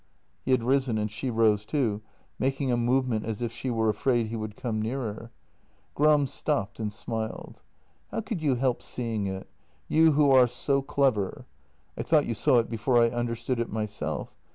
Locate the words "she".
1.11-1.29, 3.51-3.69